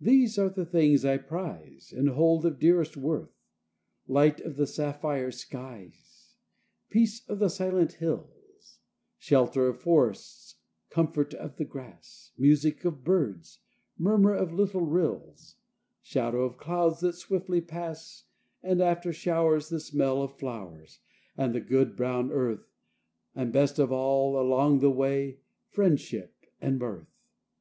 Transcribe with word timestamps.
These 0.00 0.40
are 0.40 0.48
the 0.48 0.66
things 0.66 1.04
I 1.04 1.18
prize 1.18 1.94
And 1.96 2.08
hold 2.08 2.44
of 2.44 2.58
dearest 2.58 2.96
worth: 2.96 3.30
Light 4.08 4.40
of 4.40 4.56
the 4.56 4.66
sapphire 4.66 5.30
skies, 5.30 6.34
Peace 6.90 7.24
of 7.28 7.38
the 7.38 7.48
silent 7.48 7.92
hills, 7.92 8.80
Shelter 9.18 9.68
of 9.68 9.78
forests, 9.80 10.56
comfort 10.90 11.32
of 11.34 11.58
the 11.58 11.64
grass, 11.64 12.32
Music 12.36 12.84
of 12.84 13.04
birds, 13.04 13.60
murmur 13.96 14.34
of 14.34 14.52
little 14.52 14.80
rills, 14.84 15.58
Shadow 16.00 16.42
of 16.42 16.56
clouds 16.56 16.98
that 16.98 17.12
swiftly 17.14 17.60
pass, 17.60 18.24
And, 18.64 18.82
after 18.82 19.12
showers, 19.12 19.68
The 19.68 19.78
smell 19.78 20.22
of 20.22 20.40
flowers 20.40 20.98
And 21.36 21.54
of 21.54 21.62
the 21.62 21.68
good 21.70 21.94
brown 21.94 22.32
earth, 22.32 22.72
And 23.32 23.52
best 23.52 23.78
of 23.78 23.92
all, 23.92 24.40
along 24.40 24.80
the 24.80 24.90
way, 24.90 25.38
friendship 25.68 26.34
and 26.60 26.80
mirth. 26.80 27.06